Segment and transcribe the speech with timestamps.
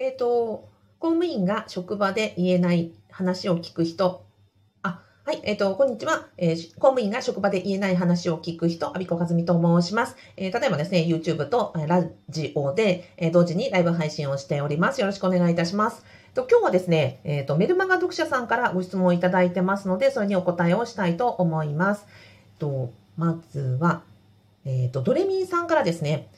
[0.00, 0.68] えっ、と、
[1.00, 4.24] 公務員が職場で言えない話を聞く人。
[4.82, 10.14] あ、はい、えっ、と、こんにちは、えー公務員が職場で言えない話を聞く人、阿比子和美と申します。
[10.36, 15.00] えー例えばですね、YouTube とラジオで、え同時にライブ配信をしております。
[15.00, 16.04] よろしくお願いいたします。
[16.32, 22.06] と今日はですね、えっ、と、メルマガ読者さんからご質問をいただいてますので、それにお答えをしたいと思います。
[22.60, 24.02] とまずは、
[24.64, 26.28] えっ、と、ドレミンさんからですね、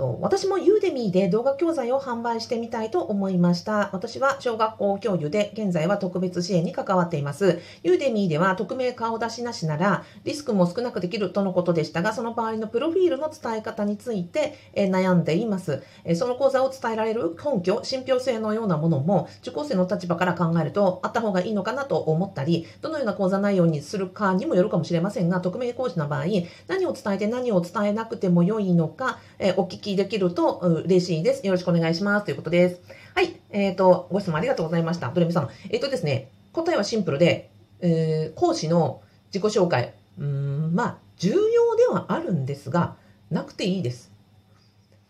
[0.00, 3.90] と私もユーデミーで動画教材を販売してみたいと思いました。
[3.92, 7.58] 私は小学校教諭で現在は特別支援に関わっています。
[7.82, 15.82] ユーデミーでは匿名顔出しなしならリスクも少なくできるとのことでしたが、その場合のプロフィールの伝え方について悩んでいます。
[16.14, 26.24] その講座を伝えられる根拠、信憑性のようなものも受講生の立場から考えるとあった方がいいのかなと思ったり、どのような講座内容にするかにもよるかもしれませんが、匿名講師の場合、
[26.68, 29.18] 何を伝えて何を伝えなくても良いのか、
[29.58, 31.46] お聞きできると嬉しいです。
[31.46, 32.24] よろしくお願いします。
[32.26, 32.80] ということです。
[33.14, 33.40] はい。
[33.50, 35.10] えっ、と、ご質問ありがとうございました。
[35.10, 35.48] ドレミさん。
[35.70, 39.94] えっ、とですね、答えはシンプルで、えー講師の自己紹介。
[40.18, 42.96] うーん、まあ、重要ではあるんですが、
[43.30, 44.09] なくていいです。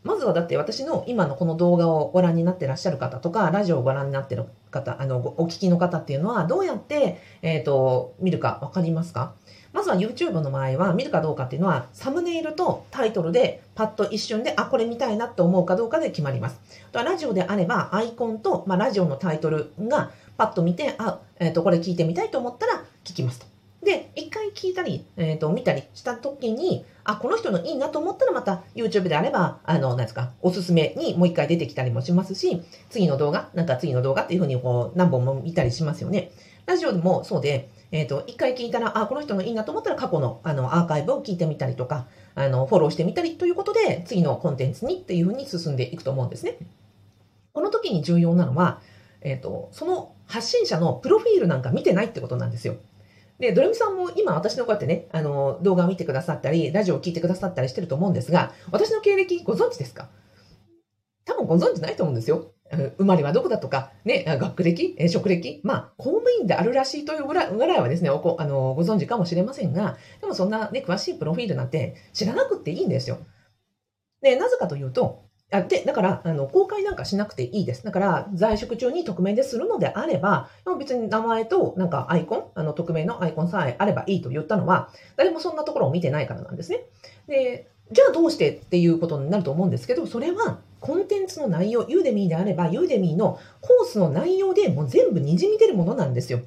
[0.02, 9.34] まずはだって私の今のこの動画をご覧になってらっしゃる方とか、ラジオをご覧になってる方、あの、お聞きの方っていうのは、どうやって、えっ、と、見るかわかりますか？
[9.72, 16.60] まずは YouTube の場合は見るかどうかっていうのはサムネイルとタイトルでパッと一瞬であこれ見たいなって思うかどうかで決まります。
[16.88, 23.46] あとはラジオであればアイコンと、まあ、ラジオのタイトルがパッと見てあ、えー、とこれ聞いてみたいと思ったら聞きますと。
[23.82, 36.30] で一回聞いたり、えー、と見たりした時にあこの人のいいなと思ったらまた YouTube であればあのなんですかおすすめにもう一回出てきたりもしますし次の動画なんか次の動画っていうふうにこう何本も見たりしますよね。
[36.66, 46.56] ラジオでもそうでえっ、と、一回聞いたら、あ、この人のいいなと思ったら過去のあのアーカイブを聞いてみたりとか、あの、フォローしてみたりということで、次のコンテンツにっていうふうに進んでいくと思うんですね。
[47.52, 48.80] この時に重要なのは、
[49.22, 52.76] えっ、と、その発信者のプロフィールなんか見てないってことなんですよ。
[53.40, 60.10] で、ドレミさんも今私のこうやってね、あの、動画を見てくださったり、ラジオを聞いてくださったりしてると思うんですが、私の経歴ご存知ですか？
[61.24, 62.52] 多分ご存知ないと思うんですよ。
[62.98, 73.18] 生まれはどこだとか、ね、学歴、職歴、まあ、公務員であるらしいというぐらいはですね、おこあのご存知かもしれませんが、でもそんなね、詳しいプロフィールなんて知らなくていいんですよ。
[74.22, 77.84] で、なぜかというと、あで、だから、あの、公開なんかしなくていいです。
[77.84, 86.84] だから、在職中に匿名でするのであれば、別に名前と、なんかアイコン、あの、匿名のアイコンさえあればいいと言ったのは、誰もそんなところを見てないからなんですね。
[87.26, 96.40] で、じゃあどうしてっていうことになると思うんですけど、それはコンテンツの内容、ユーデミーであれば、ユーデミーのコースの内容でもう全部にじみ出るものなんですよ。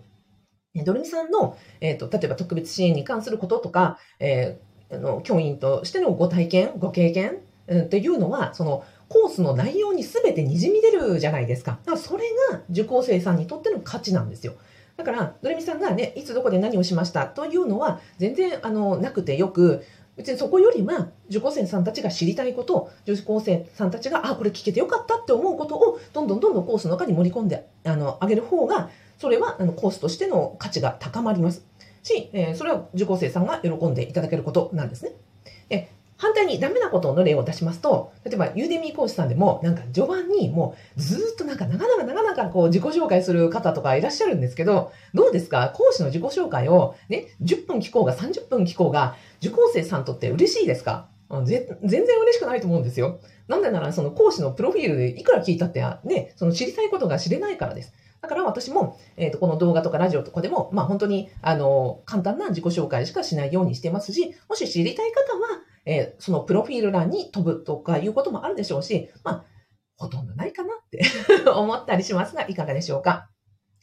[0.85, 11.79] ドルミさんの、えーと、例えば特別支援に関することとか、えーあの教員としてのご体験、ご経験、うん、っていうのは、そのコースの内容に全てにじみ出るじゃないですか。
[11.85, 14.53] だからそれが受講生さんにとっての価値なんですよ。
[14.97, 19.83] だから、ドレミさんがね、いつどこで何をしましたというのは、全然あのなくてよく、
[20.15, 31.65] 別にそこよりは受講生さんたちが知りたいこと受講生さんたちがあこれ聞けてよかったって思うことをどんどんどんどんコースの中に盛り込んであのあげる方がそれはあのコースとしての価値が高まります
[32.03, 35.13] し、えーそれは受講生さんが喜んでいただけることなんですね。
[36.17, 45.73] 反対にダメなことの例を出しますと、例えばユーデミー講師さんでも、なんか序盤にもうずっとなんか長々長々こう自己紹介する方とかいらっしゃるんですけど、どうですか？
[45.75, 51.07] 講師の自己紹介をね、10分聞こうが30分聞こうが、受講生さんとって嬉しいですか？
[51.45, 53.19] 全然嬉しくないと思うんですよ。
[53.47, 57.93] なんでならその講師のプロフィールでいくら聞いたってね、その知りたいことが知れないからです。
[58.21, 65.52] だから私も、えー、とこの動画とかラジオとかでも、まあ、本当にあの簡単な自己紹介しかしないようにしてますし、もし知りたい方は、
[65.85, 69.45] えーそのプロフィール欄に飛ぶとかいうこともあるでしょうし、まあ、
[69.97, 71.01] ほとんどないかなって
[71.49, 73.29] 思ったりしますが、いかがでしょうか？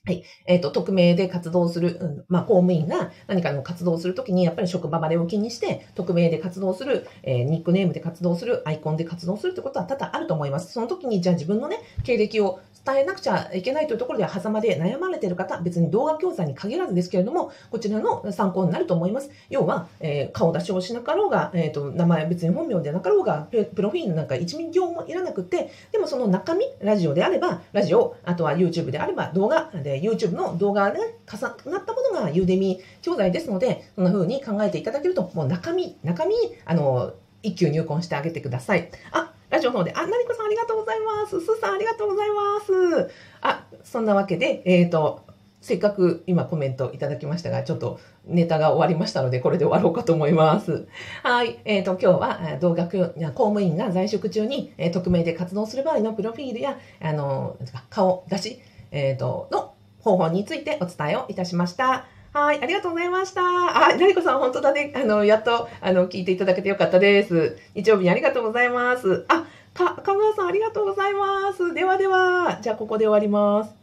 [0.06, 0.24] はい。
[0.46, 10.72] えっ、と、匿名で活動する、うんまあ、公務員が何かの活動するときに、やっぱり職場バレを気にして、匿名で活動する、えーニックネームで活動する、アイコンで活動するってことは多々あると思います。
[10.72, 19.28] その時に、じゃあ自分のね、経歴を伝えなくちゃいけないというところでは、狭間で悩まれている方、別に動画教材に限らずですけれども、こちらの参考になると思います。
[19.50, 36.34] 要は、えー顔出しをしなかろうが、えっ、と、名前別に本名でなかろうが、プロフィールなんか1行もいらなくて、でもその中身、ラジオであれば、ラジオ、あとは YouTube であれば動画、で、YouTube の動画で重なったものがユーデミ教材ですので、そんな風に考えていただけると、もう中身、中身、
[36.64, 38.90] あの、一級入魂してあげてください。
[39.12, 41.40] あ、ラジオの方で、あ、なりこさんありがとうございます。
[41.40, 43.10] すーさんありがとうございます。
[43.40, 45.24] あ、そんなわけで、えっ、と、
[45.60, 50.86] せっかく今コメントいただきましたが、ちょっとネタが終わりましたので、これで終わろうかと思います。
[51.22, 51.60] はい。
[51.64, 57.56] えっ、ー、と、今日は、同学公務員が在職中に、え、匿名で活動する場合のプロフィールや、あの、
[57.90, 58.60] 顔出し、
[58.90, 62.06] えっ、ー、と、の方法についてお伝えをいたしました。
[62.32, 63.42] はい、ありがとうございました。
[63.42, 64.92] あ、なりこさん、本当だね。
[64.94, 67.58] あの、やっと、あの、聞いていただけてよかったです。
[67.74, 69.24] 日曜日にありがとうございます。
[69.28, 71.74] あ、か、かぐやさん、ありがとうございます。
[71.74, 73.79] ではでは、じゃあ、ここで終わります。